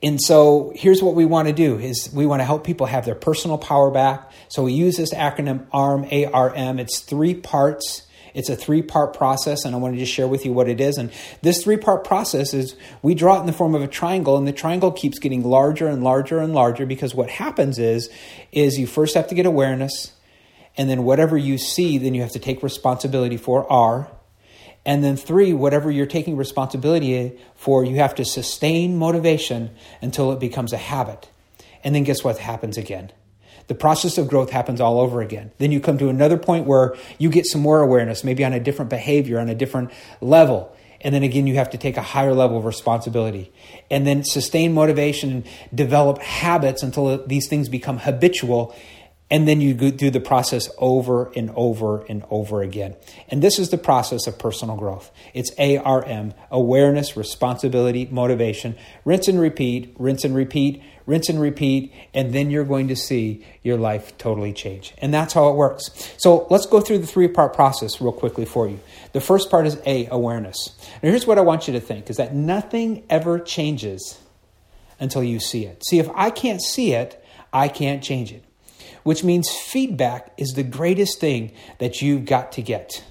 And 0.00 0.20
so 0.22 0.72
here's 0.76 1.02
what 1.02 1.16
we 1.16 1.24
want 1.24 1.48
to 1.48 1.54
do 1.54 1.76
is 1.76 2.08
we 2.14 2.24
want 2.24 2.38
to 2.38 2.44
help 2.44 2.62
people 2.62 2.86
have 2.86 3.04
their 3.04 3.16
personal 3.16 3.58
power 3.58 3.90
back. 3.90 4.30
So 4.46 4.62
we 4.62 4.74
use 4.74 4.96
this 4.96 5.12
acronym 5.12 5.66
ARM, 5.72 6.06
A-R-M. 6.12 6.78
It's 6.78 7.00
three 7.00 7.34
parts. 7.34 8.05
It's 8.36 8.50
a 8.50 8.54
three 8.54 8.82
part 8.82 9.16
process, 9.16 9.64
and 9.64 9.74
I 9.74 9.78
want 9.78 9.98
to 9.98 10.04
share 10.04 10.28
with 10.28 10.44
you 10.44 10.52
what 10.52 10.68
it 10.68 10.78
is. 10.78 10.98
And 10.98 11.10
this 11.40 11.64
three 11.64 11.78
part 11.78 12.04
process 12.04 12.52
is 12.52 12.76
we 13.00 13.14
draw 13.14 13.38
it 13.38 13.40
in 13.40 13.46
the 13.46 13.52
form 13.52 13.74
of 13.74 13.80
a 13.80 13.88
triangle, 13.88 14.36
and 14.36 14.46
the 14.46 14.52
triangle 14.52 14.92
keeps 14.92 15.18
getting 15.18 15.42
larger 15.42 15.88
and 15.88 16.04
larger 16.04 16.38
and 16.38 16.54
larger 16.54 16.84
because 16.84 17.14
what 17.14 17.30
happens 17.30 17.78
is, 17.78 18.10
is 18.52 18.78
you 18.78 18.86
first 18.86 19.14
have 19.14 19.26
to 19.28 19.34
get 19.34 19.46
awareness, 19.46 20.12
and 20.76 20.90
then 20.90 21.04
whatever 21.04 21.38
you 21.38 21.56
see, 21.56 21.96
then 21.96 22.12
you 22.14 22.20
have 22.20 22.32
to 22.32 22.38
take 22.38 22.62
responsibility 22.62 23.38
for 23.38 23.70
R. 23.72 24.10
And 24.84 25.02
then 25.02 25.16
three, 25.16 25.54
whatever 25.54 25.90
you're 25.90 26.04
taking 26.04 26.36
responsibility 26.36 27.40
for, 27.54 27.84
you 27.84 27.96
have 27.96 28.14
to 28.16 28.24
sustain 28.24 28.98
motivation 28.98 29.70
until 30.02 30.30
it 30.30 30.40
becomes 30.40 30.74
a 30.74 30.76
habit. 30.76 31.30
And 31.82 31.94
then 31.94 32.04
guess 32.04 32.22
what 32.22 32.36
happens 32.36 32.76
again? 32.76 33.12
The 33.68 33.74
process 33.74 34.16
of 34.18 34.28
growth 34.28 34.50
happens 34.50 34.80
all 34.80 35.00
over 35.00 35.20
again. 35.20 35.50
Then 35.58 35.72
you 35.72 35.80
come 35.80 35.98
to 35.98 36.08
another 36.08 36.36
point 36.36 36.66
where 36.66 36.94
you 37.18 37.30
get 37.30 37.46
some 37.46 37.60
more 37.60 37.80
awareness, 37.80 38.22
maybe 38.22 38.44
on 38.44 38.52
a 38.52 38.60
different 38.60 38.90
behavior, 38.90 39.40
on 39.40 39.48
a 39.48 39.54
different 39.54 39.90
level. 40.20 40.74
And 41.00 41.14
then 41.14 41.22
again, 41.22 41.46
you 41.46 41.56
have 41.56 41.70
to 41.70 41.78
take 41.78 41.96
a 41.96 42.02
higher 42.02 42.32
level 42.32 42.58
of 42.58 42.64
responsibility. 42.64 43.52
And 43.90 44.06
then 44.06 44.24
sustain 44.24 44.72
motivation, 44.72 45.44
develop 45.74 46.18
habits 46.18 46.82
until 46.82 47.24
these 47.26 47.48
things 47.48 47.68
become 47.68 47.98
habitual. 47.98 48.74
And 49.30 49.46
then 49.48 49.60
you 49.60 49.74
do 49.74 50.10
the 50.10 50.20
process 50.20 50.70
over 50.78 51.32
and 51.34 51.50
over 51.56 52.04
and 52.04 52.24
over 52.30 52.62
again. 52.62 52.94
And 53.28 53.42
this 53.42 53.58
is 53.58 53.70
the 53.70 53.78
process 53.78 54.28
of 54.28 54.38
personal 54.38 54.76
growth. 54.76 55.10
It's 55.34 55.50
ARM 55.58 56.34
awareness, 56.50 57.16
responsibility, 57.16 58.06
motivation. 58.10 58.76
Rinse 59.04 59.26
and 59.26 59.40
repeat, 59.40 59.94
rinse 59.98 60.24
and 60.24 60.34
repeat, 60.34 60.82
rinse 61.06 61.28
and 61.28 61.40
repeat. 61.40 61.92
And 62.12 62.32
then 62.32 62.50
you're 62.50 62.64
going 62.64 62.88
to 62.88 62.96
see 62.96 63.44
your 63.62 63.76
life 63.78 64.16
totally 64.18 64.52
change. 64.52 64.94
And 64.98 65.14
that's 65.14 65.32
how 65.32 65.48
it 65.48 65.54
works. 65.54 66.12
So 66.18 66.46
let's 66.50 66.66
go 66.66 66.80
through 66.80 66.98
the 66.98 67.06
three 67.06 67.28
part 67.28 67.54
process 67.54 68.00
real 68.00 68.12
quickly 68.12 68.44
for 68.44 68.68
you. 68.68 68.80
The 69.12 69.20
first 69.20 69.50
part 69.50 69.66
is 69.66 69.80
A, 69.86 70.06
awareness. 70.06 70.76
Now, 71.02 71.10
here's 71.10 71.26
what 71.26 71.38
I 71.38 71.42
want 71.42 71.66
you 71.66 71.72
to 71.74 71.80
think 71.80 72.10
is 72.10 72.16
that 72.16 72.34
nothing 72.34 73.04
ever 73.08 73.38
changes 73.38 74.18
until 75.00 75.22
you 75.22 75.40
see 75.40 75.64
it. 75.64 75.84
See, 75.86 75.98
if 75.98 76.08
I 76.14 76.30
can't 76.30 76.62
see 76.62 76.92
it, 76.92 77.22
I 77.52 77.68
can't 77.68 78.02
change 78.02 78.32
it 78.32 78.42
which 79.06 79.22
means 79.22 79.48
feedback 79.48 80.32
is 80.36 80.54
the 80.54 80.64
greatest 80.64 81.20
thing 81.20 81.52
that 81.78 82.02
you've 82.02 82.24
got 82.24 82.50
to 82.50 82.60
get. 82.60 83.04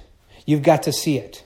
You've 0.46 0.62
got 0.62 0.84
to 0.84 0.92
see 0.92 1.18
it. 1.18 1.46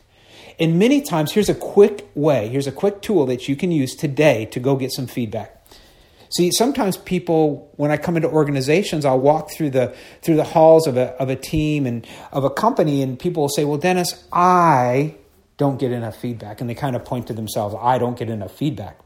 And 0.60 0.80
many 0.80 1.02
times, 1.02 1.34
here's 1.34 1.50
a 1.50 1.54
quick 1.54 2.10
way, 2.16 2.50
here's 2.50 2.66
a 2.66 2.72
quick 2.72 3.04
tool 3.04 3.28
that 3.28 3.48
you 3.48 3.56
can 3.56 3.72
use 3.72 3.96
today 3.96 4.46
to 4.46 4.60
go 4.60 4.76
get 4.76 4.92
some 4.92 5.06
feedback. 5.06 5.59
See, 6.30 6.52
sometimes 6.52 6.96
people, 6.96 7.72
when 7.78 7.90
I 7.90 7.98
come 7.98 8.16
into 8.16 8.30
organizations, 8.30 9.04
I'll 9.04 9.20
walk 9.20 9.52
through 9.52 9.72
the 9.72 9.96
through 10.22 10.36
the 10.36 10.44
halls 10.44 10.86
of 10.86 10.96
a 10.96 11.10
of 11.22 11.30
a 11.30 11.36
team 11.36 11.88
and 11.88 12.06
of 12.32 12.44
a 12.44 12.50
company, 12.50 13.02
and 13.02 13.18
people 13.18 13.42
will 13.42 13.50
say, 13.50 13.66
"Well, 13.66 13.80
Dennis, 13.80 14.24
I 14.32 15.16
don't 15.58 15.80
get 15.80 15.92
enough 15.92 16.16
feedback," 16.16 16.62
and 16.62 16.70
they 16.70 16.76
kind 16.76 16.96
of 16.96 17.04
point 17.04 17.28
to 17.28 17.34
themselves, 17.34 17.76
"I 17.80 17.98
don't 17.98 18.18
get 18.18 18.30
enough 18.30 18.52
feedback." 18.52 19.00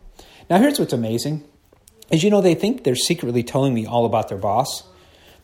Now, 0.49 0.57
here's 0.57 0.79
what's 0.79 0.91
amazing: 0.91 1.43
is 2.11 2.23
you 2.23 2.29
know 2.29 2.41
they 2.41 2.55
think 2.55 2.83
they're 2.83 2.95
secretly 2.95 3.41
telling 3.41 3.73
me 3.73 3.85
all 3.85 4.05
about 4.05 4.27
their 4.27 4.37
boss, 4.37 4.83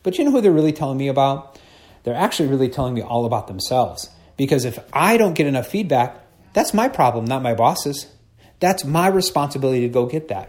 but 0.02 0.18
you 0.18 0.24
know 0.24 0.32
who 0.32 0.42
they're 0.42 0.52
really 0.52 0.72
telling 0.72 0.98
me 0.98 1.08
about? 1.08 1.58
They're 2.02 2.14
actually 2.14 2.48
really 2.48 2.68
telling 2.68 2.94
me 2.94 3.02
all 3.02 3.24
about 3.24 3.46
themselves. 3.46 4.10
Because 4.36 4.64
if 4.64 4.78
I 4.92 5.16
don't 5.16 5.34
get 5.34 5.46
enough 5.46 5.66
feedback, 5.66 6.16
that's 6.52 6.72
my 6.72 6.88
problem, 6.88 7.24
not 7.26 7.42
my 7.42 7.54
boss's. 7.54 8.06
That's 8.58 8.84
my 8.84 9.06
responsibility 9.06 9.80
to 9.82 9.88
go 9.88 10.06
get 10.06 10.28
that. 10.28 10.48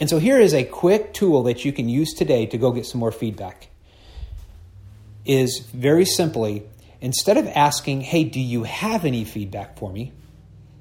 And 0.00 0.08
so 0.08 0.18
here 0.18 0.40
is 0.40 0.54
a 0.54 0.64
quick 0.64 1.12
tool 1.12 1.44
that 1.44 1.64
you 1.64 1.72
can 1.72 1.88
use 1.88 2.12
today 2.14 2.46
to 2.46 2.58
go 2.58 2.72
get 2.72 2.86
some 2.86 2.98
more 2.98 3.12
feedback. 3.12 3.68
Is 5.24 5.60
very 5.72 6.06
simply, 6.06 6.64
instead 7.00 7.36
of 7.36 7.46
asking, 7.46 8.00
hey, 8.00 8.24
do 8.24 8.40
you 8.40 8.64
have 8.64 9.04
any 9.04 9.24
feedback 9.24 9.78
for 9.78 9.92
me? 9.92 10.12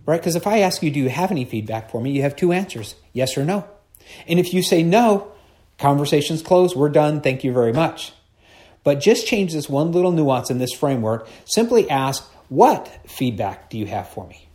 right? 0.09 0.19
Because 0.19 0.35
if 0.35 0.47
I 0.47 0.61
ask 0.61 0.81
you, 0.81 0.89
do 0.89 0.99
you 0.99 1.09
have 1.09 1.29
any 1.29 1.45
feedback 1.45 1.91
for 1.91 2.01
me? 2.01 2.09
You 2.09 2.23
have 2.23 2.35
two 2.35 2.51
answers 2.51 2.95
yes 3.13 3.37
or 3.37 3.45
no. 3.45 3.63
And 4.27 4.39
if 4.39 4.55
you 4.55 4.63
say 4.63 4.81
no, 4.81 5.31
conversation's 5.77 6.41
closed, 6.41 6.75
we're 6.75 6.89
done, 6.89 7.21
thank 7.21 7.43
you 7.43 7.53
very 7.53 7.71
much. 7.71 8.11
But 8.83 9.01
just 9.01 9.27
change 9.27 9.53
this 9.53 9.69
one 9.69 9.91
little 9.91 10.11
nuance 10.11 10.49
in 10.49 10.57
this 10.57 10.73
framework. 10.73 11.27
Simply 11.45 11.87
ask, 11.91 12.27
what 12.47 12.87
feedback 13.07 13.69
do 13.69 13.77
you 13.77 13.85
have 13.85 14.09
for 14.09 14.25
me? 14.25 14.49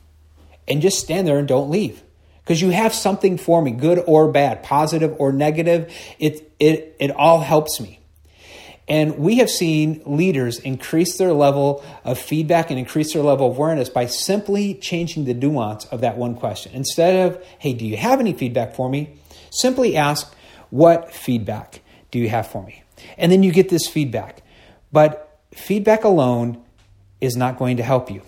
And 0.67 0.83
just 0.83 0.99
stand 0.99 1.29
there 1.29 1.39
and 1.39 1.47
don't 1.47 1.71
leave. 1.71 2.03
Because 2.45 2.61
you 2.61 2.71
have 2.71 2.95
something 2.95 3.39
for 3.39 3.63
me, 3.63 3.71
good 3.71 4.03
or 4.07 4.31
bad, 4.31 4.63
positive 4.63 5.17
or 5.19 5.33
negative. 5.33 5.91
It, 6.19 6.53
it, 6.61 6.95
it 7.01 7.11
all 7.11 7.41
helps 7.41 7.81
me. 7.81 8.01
And 8.87 9.19
we 9.19 9.37
have 9.37 9.49
seen 9.49 10.03
leaders 10.05 10.59
increase 10.59 11.17
their 11.17 11.33
level 11.33 11.83
of 12.05 12.19
feedback 12.19 12.69
and 12.69 12.79
increase 12.79 13.15
their 13.15 13.23
level 13.23 13.51
of 13.51 13.57
awareness 13.57 13.89
by 13.89 14.07
simply 14.07 14.75
changing 14.75 15.25
the 15.25 15.33
nuance 15.33 15.87
of 15.87 16.03
that 16.03 16.19
one 16.19 16.35
question. 16.35 16.73
Instead 16.75 17.27
of, 17.27 17.43
hey, 17.59 17.73
do 17.73 17.87
you 17.87 17.97
have 17.97 18.21
any 18.21 18.35
feedback 18.35 18.75
for 18.75 18.91
me? 18.91 19.17
Simply 19.51 19.97
ask, 19.97 20.35
what 20.69 21.15
feedback 21.15 21.81
do 22.11 22.19
you 22.19 22.29
have 22.29 22.47
for 22.47 22.63
me? 22.63 22.83
And 23.17 23.33
then 23.33 23.43
you 23.43 23.53
get 23.53 23.71
this 23.71 23.89
feedback. 23.89 24.43
But 24.93 25.41
feedback 25.55 26.05
alone 26.05 26.63
is 27.23 27.37
not 27.37 27.57
going 27.57 27.79
to 27.79 27.83
help 27.83 28.11
you 28.11 28.21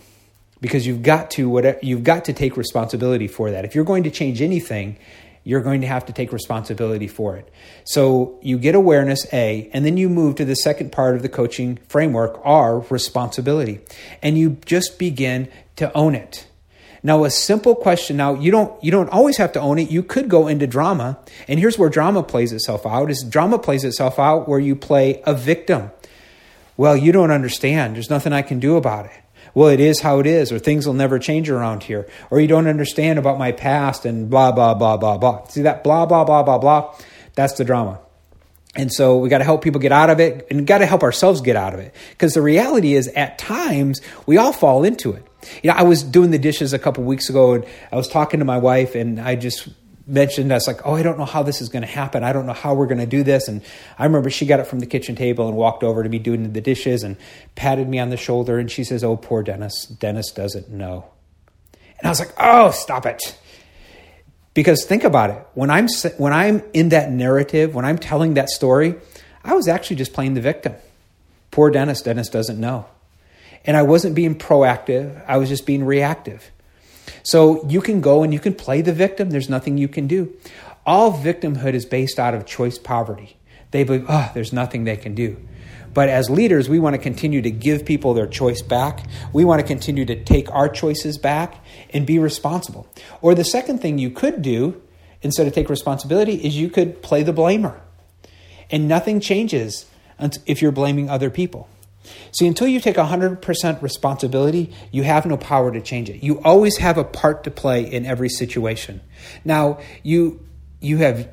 because 0.61 0.87
you've 0.87 1.03
got 1.03 1.31
to 1.33 1.49
whatever, 1.49 1.79
you've 1.83 2.05
got 2.05 2.25
to 2.27 2.33
take 2.33 2.57
responsibility 2.57 3.29
for 3.29 3.51
that. 3.51 3.65
If 3.65 3.75
you're 3.75 3.85
going 3.85 4.05
to 4.05 4.11
change 4.11 4.41
anything, 4.41 4.99
you're 5.45 5.63
going 5.63 5.81
to 5.83 5.87
have 5.87 6.07
to 6.07 6.13
take 6.13 6.33
responsibility 6.33 7.07
for 7.07 7.37
it. 7.37 7.49
So 7.85 8.39
you 8.43 8.59
get 8.59 8.75
awareness 8.75 9.33
A, 9.33 9.71
and 9.73 9.85
then 9.85 9.97
you 9.97 10.09
move 10.09 10.35
to 10.37 10.45
the 10.45 10.57
second 10.57 10.91
part 10.91 11.15
of 11.15 11.23
the 11.23 11.29
coaching 11.29 11.79
framework 11.89 12.41
R, 12.43 12.81
responsibility. 12.81 13.81
And 14.23 14.37
you 14.37 14.59
just 14.67 14.99
begin 14.99 15.49
to 15.77 15.93
own 15.97 16.17
it. 16.17 16.49
Now 17.03 17.23
a 17.23 17.31
simple 17.31 17.77
question 17.77 18.17
now 18.17 18.35
you 18.35 18.51
don't 18.51 18.83
you 18.83 18.91
don't 18.91 19.09
always 19.11 19.37
have 19.37 19.53
to 19.53 19.61
own 19.61 19.79
it. 19.79 19.89
You 19.89 20.03
could 20.03 20.29
go 20.29 20.49
into 20.49 20.67
drama. 20.67 21.19
And 21.47 21.61
here's 21.61 21.79
where 21.79 21.89
drama 21.89 22.25
plays 22.25 22.53
itself 22.53 22.85
out. 22.85 23.11
Is 23.13 23.23
drama 23.23 23.61
plays 23.61 23.85
itself 23.85 24.19
out 24.19 24.49
where 24.49 24.59
you 24.59 24.75
play 24.75 25.23
a 25.25 25.33
victim. 25.33 25.93
Well, 26.77 26.97
you 26.97 27.13
don't 27.13 27.31
understand. 27.31 27.95
There's 27.95 28.11
nothing 28.11 28.33
I 28.33 28.43
can 28.43 28.59
do 28.59 28.77
about 28.77 29.07
it 29.07 29.13
well, 29.55 29.69
it 29.69 29.81
is 29.81 30.01
how 30.01 30.19
it 30.21 30.27
is, 30.27 30.53
or 30.53 30.59
things 30.59 30.87
will 30.87 30.95
never 30.95 31.19
change 31.19 31.51
around 31.51 31.83
here, 31.83 32.09
or 32.31 32.41
you 32.41 32.47
don't 32.47 32.67
understand 32.67 33.19
about 33.19 33.39
my 33.39 33.53
past 33.53 34.05
and 34.05 34.31
blah, 34.31 34.53
blah, 34.53 34.75
blah, 34.75 34.97
blah, 34.97 35.19
blah. 35.19 35.47
See 35.49 35.63
that 35.63 35.85
blah, 35.85 36.07
blah, 36.07 36.25
blah, 36.25 36.43
blah, 36.43 36.59
blah? 36.59 36.95
That's 37.35 37.55
the 37.55 37.65
drama. 37.65 38.01
And 38.77 38.93
so 38.93 39.17
we 39.19 39.29
got 39.29 39.39
to 39.39 39.45
help 39.45 39.63
people 39.63 39.81
get 39.81 39.93
out 39.93 40.11
of 40.11 40.21
it 40.21 40.47
and 40.51 40.67
got 40.67 40.79
to 40.79 40.87
help 40.87 41.03
ourselves 41.03 41.41
get 41.41 41.57
out 41.57 41.73
of 41.73 41.81
it. 41.81 41.95
Because 42.11 42.35
the 42.35 42.43
reality 42.43 42.95
is, 42.95 43.09
at 43.09 43.39
times, 43.39 44.01
we 44.27 44.37
all 44.37 44.53
fall 44.53 44.85
into 44.85 45.13
it. 45.13 45.27
You 45.63 45.71
know, 45.71 45.77
I 45.77 45.83
was 45.83 46.03
doing 46.03 46.31
the 46.31 46.39
dishes 46.39 46.73
a 46.73 46.79
couple 46.79 47.05
weeks 47.05 47.31
ago 47.31 47.55
and 47.55 47.65
I 47.91 47.97
was 47.97 48.09
talking 48.09 48.41
to 48.41 48.45
my 48.45 48.59
wife 48.59 48.95
and 48.95 49.21
I 49.21 49.37
just 49.37 49.69
mentioned, 50.07 50.53
us 50.53 50.67
like, 50.67 50.87
oh, 50.87 50.95
I 50.95 51.03
don't 51.03 51.19
know 51.19 51.25
how 51.25 51.43
this 51.43 51.61
is 51.61 51.69
going 51.69 51.83
to 51.83 51.89
happen. 51.89 52.23
I 52.23 52.33
don't 52.33 52.47
know 52.47 52.53
how 52.53 52.75
we're 52.75 52.87
going 52.87 53.01
to 53.01 53.07
do 53.07 53.23
this. 53.23 53.49
And 53.49 53.63
I 53.99 54.05
remember 54.05 54.31
she 54.31 54.47
got 54.47 54.61
up 54.61 54.67
from 54.67 54.79
the 54.79 54.87
kitchen 54.87 55.17
table 55.17 55.49
and 55.49 55.57
walked 55.57 55.83
over 55.83 56.03
to 56.03 56.09
me 56.09 56.19
doing 56.19 56.53
the 56.53 56.61
dishes 56.61 57.03
and 57.03 57.17
patted 57.55 57.89
me 57.89 57.99
on 57.99 58.11
the 58.11 58.17
shoulder. 58.17 58.59
And 58.59 58.71
she 58.71 58.85
says, 58.85 59.03
oh, 59.03 59.17
poor 59.17 59.43
Dennis. 59.43 59.87
Dennis 59.87 60.31
doesn't 60.31 60.71
know. 60.71 61.07
And 61.99 62.07
I 62.07 62.09
was 62.11 62.21
like, 62.21 62.33
oh, 62.39 62.71
stop 62.71 63.07
it. 63.07 63.37
Because 64.55 64.85
think 64.85 65.05
about 65.05 65.31
it. 65.31 65.47
When 65.55 65.71
I'm, 65.71 65.89
when 66.19 66.33
I'm 66.33 66.63
in 66.73 66.91
that 66.91 67.11
narrative, 67.11 67.75
when 67.75 67.85
I'm 67.85 67.99
telling 67.99 68.35
that 68.35 68.49
story, 68.49 68.95
I 69.45 69.55
was 69.55 69.69
actually 69.69 69.97
just 69.97 70.13
playing 70.13 70.35
the 70.35 70.41
victim. 70.41 70.75
Poor 71.51 71.71
Dennis. 71.71 72.03
Dennis 72.03 72.29
doesn't 72.29 72.59
know. 72.59 72.87
And 73.65 73.77
I 73.77 73.83
wasn't 73.83 74.15
being 74.15 74.37
proactive. 74.37 75.23
I 75.27 75.39
was 75.39 75.49
just 75.49 75.67
being 75.67 75.85
reactive. 75.85 76.51
So 77.23 77.67
you 77.69 77.81
can 77.81 78.01
go 78.01 78.23
and 78.23 78.33
you 78.33 78.41
can 78.41 78.55
play 78.55 78.83
the 78.83 78.93
victim. 78.93 79.31
There's 79.31 79.49
nothing 79.49 79.79
you 79.79 79.89
can 79.89 80.07
do. 80.07 80.35
All 80.85 81.13
victimhood 81.13 81.75
is 81.75 81.85
based 81.85 82.19
out 82.19 82.35
of 82.35 82.47
choice 82.47 82.79
poverty. 82.79 83.37
They 83.71 83.85
believe, 83.85 84.05
oh, 84.05 84.13
ah, 84.13 84.31
there's 84.35 84.53
nothing 84.53 84.85
they 84.85 84.97
can 84.97 85.15
do. 85.15 85.37
But 85.93 86.11
as 86.11 86.29
leaders, 86.29 86.69
we 86.69 86.79
want 86.79 86.95
to 86.95 86.99
continue 87.01 87.41
to 87.41 87.51
give 87.51 87.87
people 87.87 88.13
their 88.13 88.27
choice 88.27 88.61
back. 88.61 89.07
We 89.33 89.45
want 89.45 89.63
to 89.63 89.67
continue 89.67 90.05
to 90.05 90.23
take 90.23 90.51
our 90.51 90.69
choices 90.69 91.17
back 91.17 91.65
and 91.91 92.07
be 92.07 92.19
responsible. 92.19 92.87
Or 93.23 93.35
the 93.35 93.45
second 93.45 93.81
thing 93.81 93.99
you 93.99 94.11
could 94.11 94.43
do 94.43 94.83
instead 95.23 95.47
of 95.47 95.55
take 95.55 95.71
responsibility 95.71 96.35
is 96.35 96.57
you 96.57 96.69
could 96.69 97.03
play 97.03 97.23
the 97.23 97.33
blamer. 97.33 97.81
And 98.71 98.87
nothing 98.87 99.21
changes 99.21 99.87
if 100.45 100.61
you're 100.61 100.73
blaming 100.73 101.09
other 101.09 101.31
people. 101.31 101.69
See, 102.33 102.47
until 102.47 102.69
you 102.69 102.81
take 102.81 102.97
100% 102.97 103.83
responsibility, 103.83 104.73
you 104.91 105.03
have 105.03 105.27
no 105.27 105.37
power 105.37 105.73
to 105.73 105.81
change 105.81 106.11
it. 106.11 106.23
You 106.23 106.41
always 106.43 106.79
have 106.79 106.99
a 106.99 107.05
part 107.05 107.45
to 107.45 107.51
play 107.51 107.83
in 107.83 108.07
every 108.07 108.29
situation. 108.29 109.01
Now, 109.45 109.79
you 110.03 110.41
you 110.81 110.99
have 110.99 111.29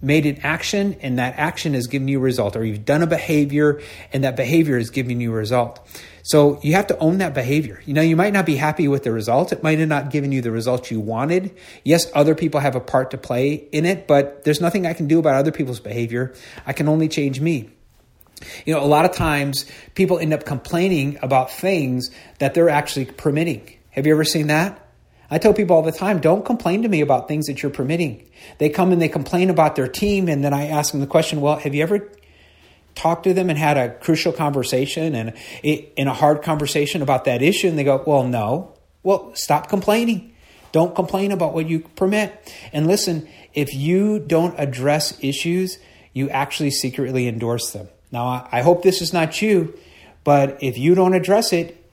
made 0.00 0.26
an 0.26 0.38
action 0.42 0.96
and 1.00 1.18
that 1.18 1.34
action 1.38 1.74
has 1.74 1.86
given 1.86 2.08
you 2.08 2.18
a 2.18 2.22
result 2.22 2.56
or 2.56 2.64
you've 2.64 2.84
done 2.84 3.02
a 3.02 3.06
behavior 3.06 3.80
and 4.12 4.24
that 4.24 4.36
behavior 4.36 4.78
has 4.78 4.90
given 4.90 5.20
you 5.20 5.32
a 5.32 5.34
result. 5.34 5.80
So 6.22 6.60
you 6.62 6.74
have 6.74 6.86
to 6.88 6.98
own 6.98 7.18
that 7.18 7.34
behavior. 7.34 7.82
You 7.84 7.94
know, 7.94 8.02
you 8.02 8.14
might 8.14 8.32
not 8.32 8.46
be 8.46 8.56
happy 8.56 8.86
with 8.86 9.02
the 9.02 9.12
result. 9.12 9.52
It 9.52 9.62
might 9.62 9.78
have 9.78 9.88
not 9.88 10.10
given 10.10 10.30
you 10.30 10.42
the 10.42 10.50
results 10.50 10.90
you 10.90 11.00
wanted. 11.00 11.56
Yes, 11.84 12.06
other 12.14 12.34
people 12.34 12.60
have 12.60 12.76
a 12.76 12.80
part 12.80 13.10
to 13.12 13.18
play 13.18 13.54
in 13.72 13.84
it, 13.84 14.06
but 14.06 14.44
there's 14.44 14.60
nothing 14.60 14.86
I 14.86 14.92
can 14.92 15.08
do 15.08 15.18
about 15.18 15.34
other 15.34 15.52
people's 15.52 15.80
behavior. 15.80 16.34
I 16.66 16.74
can 16.74 16.88
only 16.88 17.08
change 17.08 17.40
me. 17.40 17.70
You 18.64 18.74
know, 18.74 18.82
a 18.82 18.86
lot 18.86 19.04
of 19.04 19.12
times 19.12 19.66
people 19.94 20.18
end 20.18 20.32
up 20.32 20.44
complaining 20.44 21.18
about 21.22 21.50
things 21.50 22.10
that 22.38 22.54
they're 22.54 22.68
actually 22.68 23.06
permitting. 23.06 23.72
Have 23.90 24.06
you 24.06 24.12
ever 24.12 24.24
seen 24.24 24.46
that? 24.48 24.84
I 25.30 25.38
tell 25.38 25.52
people 25.52 25.76
all 25.76 25.82
the 25.82 25.92
time, 25.92 26.20
don't 26.20 26.44
complain 26.44 26.82
to 26.82 26.88
me 26.88 27.00
about 27.00 27.28
things 27.28 27.46
that 27.46 27.62
you're 27.62 27.70
permitting. 27.70 28.30
They 28.58 28.70
come 28.70 28.92
and 28.92 29.02
they 29.02 29.08
complain 29.08 29.50
about 29.50 29.76
their 29.76 29.88
team, 29.88 30.28
and 30.28 30.42
then 30.42 30.54
I 30.54 30.68
ask 30.68 30.92
them 30.92 31.00
the 31.00 31.06
question, 31.06 31.40
well, 31.40 31.56
have 31.56 31.74
you 31.74 31.82
ever 31.82 32.10
talked 32.94 33.24
to 33.24 33.34
them 33.34 33.50
and 33.50 33.58
had 33.58 33.76
a 33.76 33.94
crucial 33.98 34.32
conversation 34.32 35.14
and 35.14 35.34
in 35.62 36.08
a 36.08 36.14
hard 36.14 36.42
conversation 36.42 37.02
about 37.02 37.24
that 37.24 37.42
issue? 37.42 37.68
And 37.68 37.78
they 37.78 37.84
go, 37.84 38.02
well, 38.06 38.24
no. 38.24 38.74
Well, 39.02 39.32
stop 39.34 39.68
complaining. 39.68 40.34
Don't 40.72 40.94
complain 40.94 41.32
about 41.32 41.54
what 41.54 41.68
you 41.68 41.80
permit. 41.80 42.52
And 42.72 42.86
listen, 42.86 43.28
if 43.52 43.74
you 43.74 44.18
don't 44.18 44.54
address 44.58 45.16
issues, 45.22 45.78
you 46.12 46.30
actually 46.30 46.70
secretly 46.70 47.28
endorse 47.28 47.70
them. 47.72 47.88
Now, 48.10 48.48
I 48.50 48.62
hope 48.62 48.82
this 48.82 49.02
is 49.02 49.12
not 49.12 49.40
you, 49.42 49.78
but 50.24 50.58
if 50.62 50.78
you 50.78 50.94
don't 50.94 51.14
address 51.14 51.52
it, 51.52 51.90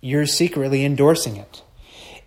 you're 0.00 0.26
secretly 0.26 0.84
endorsing 0.84 1.36
it. 1.36 1.62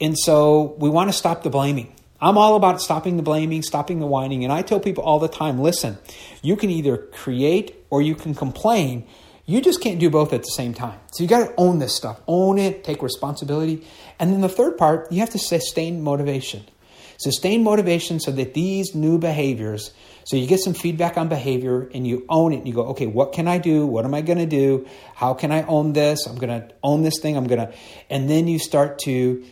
And 0.02 0.18
so 0.18 0.76
we 0.78 0.90
want 0.90 1.10
to 1.10 1.14
stop 1.14 1.44
the 1.44 1.50
blaming. 1.50 1.94
I'm 2.22 2.38
all 2.38 2.56
about 2.56 2.82
stopping 2.82 3.18
the 3.18 3.24
blaming, 3.24 3.62
stopping 3.62 4.00
the 4.00 4.06
whining. 4.06 4.44
And 4.44 4.52
I 4.52 4.62
tell 4.62 4.80
people 4.80 5.04
all 5.04 5.20
the 5.20 5.28
time 5.28 5.60
listen, 5.60 5.98
you 6.42 6.56
can 6.56 6.70
either 6.70 6.98
create 6.98 7.76
or 7.90 8.02
you 8.02 8.16
can 8.16 8.36
complain. 8.36 9.08
You 9.46 9.62
just 9.62 9.82
can't 9.82 10.00
do 10.00 10.10
both 10.10 10.34
at 10.34 10.44
the 10.44 10.52
same 10.52 10.74
time. 10.74 11.00
So 11.12 11.24
you 11.24 11.30
got 11.30 11.48
to 11.48 11.54
own 11.58 11.80
this 11.80 11.96
stuff, 11.96 12.20
own 12.28 12.58
it, 12.58 12.84
take 12.84 13.02
responsibility. 13.02 13.86
And 14.20 14.34
then 14.34 14.42
the 14.42 14.50
third 14.50 14.78
part, 14.78 15.12
you 15.12 15.22
have 15.22 15.32
to 15.32 15.40
sustain 15.40 16.02
motivation. 16.02 16.66
Sustain 17.20 17.64
motivation 17.64 18.20
so 18.20 18.32
that 18.32 18.54
these 18.54 18.96
new 18.96 19.18
behaviors 19.18 19.92
so 20.30 20.38
you 20.38 20.46
get 20.46 20.60
some 20.60 20.76
feedback 20.76 21.18
on 21.18 21.28
behavior 21.28 21.90
and 21.92 22.06
you 22.06 22.24
own 22.30 22.54
it 22.54 22.58
and 22.58 22.68
you 22.68 22.74
go, 22.76 22.90
okay, 22.90 23.08
what 23.08 23.34
can 23.34 23.48
I 23.48 23.58
do? 23.58 23.88
What 23.88 24.06
am 24.06 24.14
I 24.14 24.22
going 24.22 24.38
to 24.38 24.46
do? 24.46 24.86
How 25.16 25.34
can 25.34 25.52
I 25.52 25.64
own 25.64 25.94
this? 25.94 26.28
I'm 26.28 26.36
going 26.36 26.62
to 26.62 26.72
own 26.84 27.02
this 27.02 27.20
thing. 27.20 27.36
I'm 27.36 27.48
going 27.48 27.60
to, 27.60 27.74
and 28.12 28.30
then 28.30 28.48
you 28.48 28.60
start 28.60 29.00
to 29.06 29.44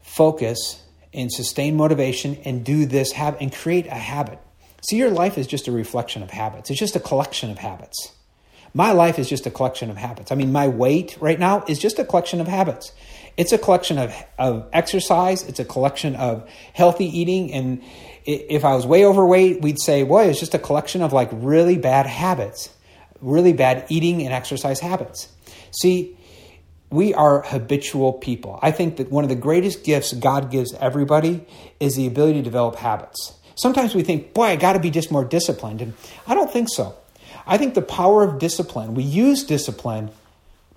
focus 0.00 0.82
and 1.12 1.30
sustain 1.30 1.76
motivation 1.76 2.38
and 2.46 2.64
do 2.64 2.86
this 2.86 3.12
habit 3.12 3.42
and 3.42 3.52
create 3.52 3.88
a 3.88 3.90
habit. 3.90 4.38
See, 4.88 4.96
your 4.96 5.10
life 5.10 5.36
is 5.36 5.46
just 5.46 5.68
a 5.68 5.72
reflection 5.72 6.22
of 6.22 6.30
habits. 6.30 6.70
It's 6.70 6.80
just 6.80 6.96
a 6.96 7.00
collection 7.00 7.50
of 7.50 7.58
habits. 7.58 8.12
My 8.72 8.92
life 8.92 9.18
is 9.18 9.28
just 9.28 9.46
a 9.46 9.50
collection 9.50 9.90
of 9.90 9.96
habits. 9.96 10.30
I 10.30 10.34
mean, 10.34 10.52
my 10.52 10.68
weight 10.68 11.16
right 11.20 11.38
now 11.38 11.64
is 11.66 11.78
just 11.78 11.98
a 11.98 12.04
collection 12.04 12.40
of 12.40 12.46
habits. 12.46 12.92
It's 13.36 13.52
a 13.52 13.58
collection 13.58 13.98
of, 13.98 14.14
of 14.38 14.68
exercise, 14.72 15.42
it's 15.44 15.60
a 15.60 15.64
collection 15.64 16.14
of 16.16 16.48
healthy 16.72 17.06
eating, 17.06 17.52
and 17.52 17.82
if 18.24 18.64
I 18.64 18.74
was 18.74 18.86
way 18.86 19.04
overweight, 19.04 19.62
we'd 19.62 19.80
say, 19.80 20.02
boy, 20.02 20.26
it's 20.26 20.40
just 20.40 20.54
a 20.54 20.58
collection 20.58 21.02
of 21.02 21.12
like 21.12 21.30
really 21.32 21.78
bad 21.78 22.06
habits, 22.06 22.70
really 23.20 23.52
bad 23.52 23.86
eating 23.88 24.22
and 24.22 24.32
exercise 24.32 24.80
habits. 24.80 25.28
See, 25.70 26.18
we 26.90 27.14
are 27.14 27.42
habitual 27.42 28.12
people. 28.14 28.58
I 28.62 28.72
think 28.72 28.96
that 28.96 29.10
one 29.10 29.24
of 29.24 29.30
the 29.30 29.36
greatest 29.36 29.84
gifts 29.84 30.12
God 30.12 30.50
gives 30.50 30.74
everybody 30.74 31.46
is 31.78 31.94
the 31.94 32.06
ability 32.06 32.40
to 32.40 32.42
develop 32.42 32.76
habits. 32.76 33.34
Sometimes 33.54 33.94
we 33.94 34.02
think, 34.02 34.34
boy, 34.34 34.44
I 34.44 34.56
got 34.56 34.72
to 34.72 34.80
be 34.80 34.90
just 34.90 35.10
more 35.10 35.24
disciplined. 35.24 35.80
And 35.80 35.94
I 36.26 36.34
don't 36.34 36.50
think 36.50 36.68
so. 36.68 36.96
I 37.46 37.58
think 37.58 37.74
the 37.74 37.82
power 37.82 38.22
of 38.22 38.38
discipline, 38.38 38.94
we 38.94 39.02
use 39.02 39.44
discipline 39.44 40.10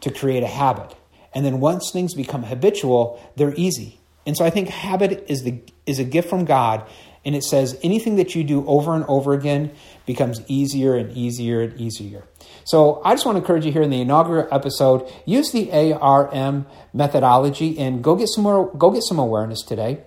to 0.01 0.11
create 0.11 0.43
a 0.43 0.47
habit. 0.47 0.95
And 1.33 1.45
then 1.45 1.59
once 1.59 1.91
things 1.91 2.13
become 2.13 2.43
habitual, 2.43 3.19
they're 3.35 3.53
easy. 3.55 3.99
And 4.25 4.37
so 4.37 4.45
I 4.45 4.49
think 4.49 4.69
habit 4.69 5.25
is 5.27 5.43
the 5.43 5.61
is 5.85 5.99
a 5.99 6.03
gift 6.03 6.29
from 6.29 6.45
God 6.45 6.85
And 7.25 7.35
it 7.35 7.43
says 7.43 7.79
anything 7.83 8.17
that 8.17 8.35
you 8.35 8.43
do 8.43 8.65
over 8.67 8.93
and 8.93 9.05
over 9.05 9.33
again 9.33 9.71
becomes 10.05 10.41
easier 10.47 10.95
and 10.95 11.15
easier 11.15 11.61
and 11.61 11.79
easier. 11.79 12.23
So 12.65 13.01
I 13.03 13.13
just 13.13 13.25
want 13.25 13.37
to 13.37 13.39
encourage 13.39 13.65
you 13.65 13.71
here 13.71 13.81
in 13.81 13.89
the 13.89 14.01
inaugural 14.01 14.47
episode, 14.51 15.09
use 15.25 15.51
the 15.51 15.71
ARM 15.93 16.65
methodology 16.93 17.79
and 17.79 18.03
go 18.03 18.15
get 18.15 18.27
some 18.27 18.43
more, 18.43 18.73
go 18.75 18.91
get 18.91 19.03
some 19.03 19.19
awareness 19.19 19.61
today. 19.61 20.03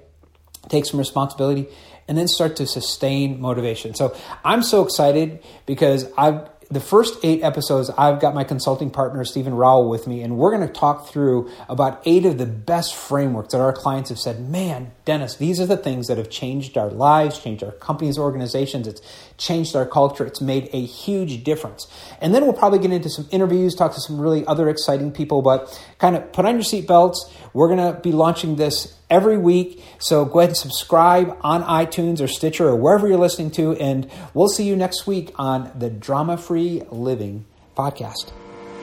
Take 0.69 0.85
some 0.85 0.99
responsibility 0.99 1.69
and 2.09 2.17
then 2.17 2.29
start 2.29 2.57
to 2.57 2.67
sustain 2.67 3.41
motivation. 3.41 3.95
So 3.95 4.17
I'm 4.45 4.63
so 4.63 4.83
excited 4.83 5.43
because 5.67 6.07
I've 6.17 6.49
the 6.71 6.81
first 6.81 7.19
eight 7.23 7.45
episodes, 7.45 7.91
I've 7.91 8.21
got 8.21 8.35
my 8.35 8.43
consulting 8.43 8.91
partner, 8.91 9.25
Stephen 9.25 9.55
Rowell, 9.55 9.89
with 9.89 10.07
me, 10.07 10.23
and 10.23 10.37
we're 10.37 10.51
going 10.51 10.67
to 10.67 10.73
talk 10.73 11.09
through 11.09 11.49
about 11.69 12.03
eight 12.05 12.27
of 12.27 12.39
the 12.39 12.47
best 12.47 12.95
frameworks 12.95 13.53
that 13.53 13.61
our 13.61 13.73
clients 13.73 14.11
have 14.11 14.19
said, 14.19 14.49
man, 14.49 14.91
Dennis, 15.05 15.37
these 15.37 15.61
are 15.61 15.67
the 15.67 15.77
things 15.77 16.09
that 16.09 16.19
have 16.19 16.29
changed 16.29 16.77
our 16.77 16.91
lives, 16.91 17.39
changed 17.39 17.63
our 17.63 17.71
companies, 17.71 18.19
organizations. 18.19 18.89
It's 18.89 19.01
changed 19.39 19.77
our 19.77 19.87
culture. 19.87 20.27
It's 20.27 20.41
made 20.41 20.69
a 20.73 20.85
huge 20.85 21.45
difference. 21.45 21.87
And 22.21 22.35
then 22.35 22.43
we'll 22.43 22.53
probably 22.53 22.81
get 22.81 22.91
into 22.91 23.11
some 23.11 23.29
interviews, 23.31 23.77
talk 23.77 23.95
to 23.95 24.01
some 24.01 24.21
really 24.21 24.45
other 24.47 24.69
exciting 24.69 25.13
people, 25.13 25.43
but 25.43 25.81
kind 25.99 26.17
of 26.17 26.33
put 26.33 26.47
on 26.47 26.55
your 26.55 26.65
seatbelts. 26.65 27.17
We're 27.53 27.69
going 27.69 27.95
to 27.95 28.01
be 28.01 28.11
launching 28.11 28.57
this 28.57 28.97
every 29.11 29.39
week. 29.39 29.83
So 29.99 30.25
go 30.25 30.41
ahead 30.41 30.51
and 30.51 30.57
subscribe 30.57 31.37
on 31.43 31.63
iTunes 31.63 32.21
or 32.21 32.29
Stitcher 32.29 32.69
or 32.69 32.77
wherever 32.77 33.07
you're 33.09 33.19
listening 33.19 33.51
to. 33.53 33.75
And 33.77 34.11
we'll 34.35 34.49
see 34.49 34.65
you 34.65 34.77
next 34.77 35.07
week 35.07 35.33
on 35.37 35.71
the 35.77 35.91
Drama 35.91 36.37
Free 36.37 36.83
Living 36.91 37.47
podcast. 37.77 38.33